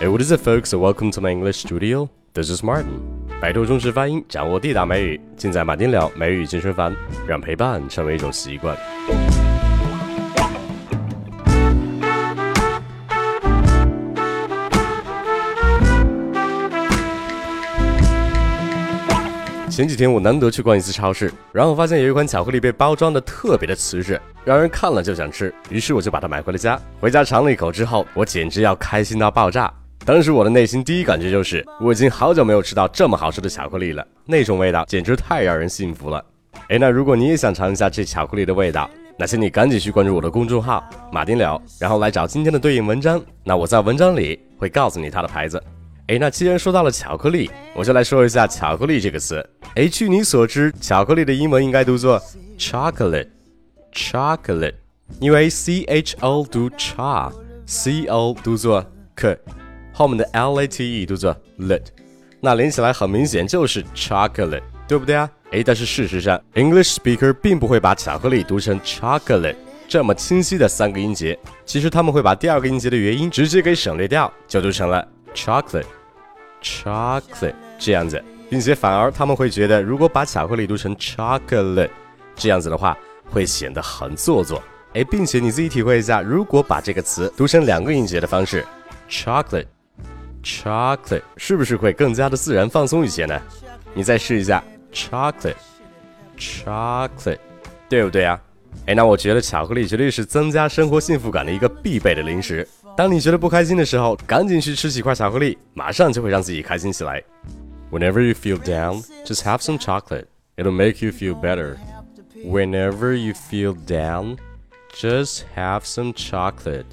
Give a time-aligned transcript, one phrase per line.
[0.00, 0.72] Hey, what is it, folks?
[0.72, 2.08] Welcome to my English studio.
[2.32, 3.02] This is Martin.
[3.38, 6.96] 摆脱中式发音，掌握地道美语，尽在马丁聊美语健身房，
[7.26, 8.74] 让陪伴成为一种习惯。
[19.68, 26.80] 前几天我难得去逛一次超市，然后发现有一款巧克力被包装的特别的瓷实，让人看了就想吃，于是我就把它买回了家。
[26.98, 29.70] 回家尝了一口之后，我简直要开心到爆炸。
[30.04, 36.24] 当时我的内心第一感觉就是，我已经好久没有吃到这么好吃的巧克力了，那种味道简直太让人幸福了。
[36.68, 40.82] 哎，那如果你也想尝一下这巧克力的味道，那请你赶紧去关注我的公众号
[41.12, 43.22] 马丁聊，然后来找今天的对应文章。
[43.44, 45.62] 那我在文章里会告诉你它的牌子。
[46.06, 49.46] 哎，那既然说到了巧克力，我就来说一下巧克力这个词。
[49.76, 52.20] 哎，据你所知，巧克力的英文应该读作
[52.58, 54.74] chocolate，chocolate，
[55.20, 58.84] 因为 c h o 读 cha，c o 读作
[59.14, 59.38] k，
[60.00, 61.82] 后面的 l a t e 读作 lit，
[62.40, 65.28] 那连起来很明显就是 chocolate，对不对啊？
[65.50, 69.56] 哎，但是事实上，English speaker 并不会把巧克力读成 chocolate
[69.86, 75.84] 这么清晰的三个音节，其实他们会把第二个音节的元音直接给省略掉，就读成了 chocolate。
[76.62, 81.90] chocolate 这样子，并且反而他们会觉得，如果把巧克力读成 chocolate
[82.34, 84.62] 这样子的话，会显得很做作。
[84.94, 88.64] 哎，并且你自己体会一下，如果把这个词读成两个音节的方式
[89.10, 89.66] chocolate
[90.43, 93.41] ，chocolate，chocolate 是不是会更加的自然放松一些呢？
[93.93, 97.39] 你再试一下 chocolate，chocolate，
[97.87, 98.41] 对不对啊？
[98.87, 102.67] 哎，那我觉得巧克力绝对是增加生活幸福感的一个必备的零食。
[102.97, 107.23] 当你觉得不开心的时候，赶紧去吃几块巧克力，马上就会让自己开心起来。
[107.91, 110.25] Whenever you feel down, just have some chocolate.
[110.57, 111.77] It'll make you feel better.
[112.45, 114.37] Whenever you feel down,
[114.93, 116.85] just have some chocolate.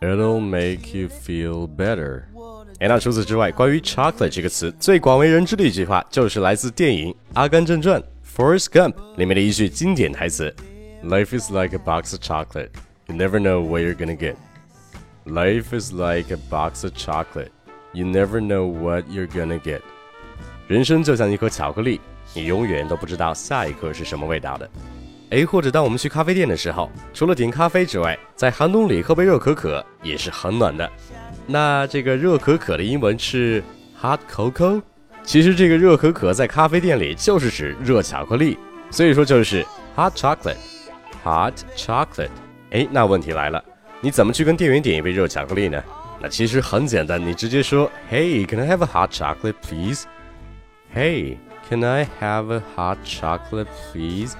[0.00, 2.24] It'll make you feel better.
[2.79, 8.01] 哎，那除此之外，关于 chocolate 这个词最广为人知的一句话，就是来自电影《阿甘正传》
[8.37, 10.55] （Forrest Gump） 里面的一句经典台词
[11.03, 12.69] ：“Life is like a box of chocolate.
[13.07, 14.35] You never know what you're gonna get.”
[15.25, 17.49] Life is like a box of chocolate.
[17.91, 19.81] You never know what you're gonna get.
[20.67, 21.99] 人生就像一颗巧克力，
[22.33, 24.69] 你永远都不知道下一颗是什么味道的。
[25.31, 30.89] 哎，或者当我们去咖啡店的时候，除了点咖啡之外，在寒冬里喝杯热可可也是很暖的。
[31.51, 33.63] 那这个热可可的英文是
[33.99, 34.79] hot cocoa。
[35.23, 38.55] 其实这个热可可在咖啡店里就是指热巧克力，
[38.91, 39.65] 所以说就是
[39.95, 40.55] hot chocolate。
[41.23, 42.29] hot chocolate。
[42.69, 43.63] 哎，那问题来了。
[43.99, 45.83] 你怎么去跟店员点一杯热巧克力呢？
[46.21, 50.03] 那其实很简单，你直接说，Hey, can I have a hot chocolate, please?
[50.93, 54.33] Hey, can I have a hot chocolate, please?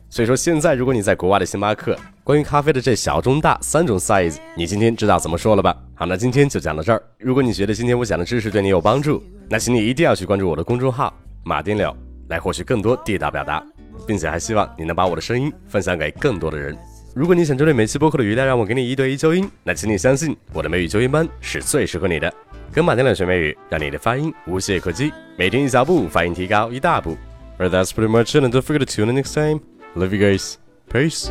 [0.09, 5.75] 所以说，现在如果你在国外的星巴克，关于咖啡的这小、中、大三种 size，你今天知道怎么说了吧？
[5.93, 6.99] 好，那今天就讲到这儿。
[7.19, 11.13] 如果你觉得今天我讲的知识对你有帮助，那请你一定要去关注我的公众号
[11.45, 11.95] “马丁柳”，
[12.29, 13.63] 来获取更多地道表达，
[14.07, 16.75] 并且还希望你能把我的声音分享给更多的人。
[17.15, 22.31] 如果你想针对每期播客的语料让我给你一对一纠音，那请你相信我的美语纠音班是最适合你的。
[22.71, 27.17] 跟马丁柳学美语，让你的发音无懈可击，每天一小步，发音提高一大步。
[27.57, 29.59] Well, that's pretty much it, and don't forget to tune in next time.
[29.95, 30.55] Love you guys.
[30.89, 31.29] Peace.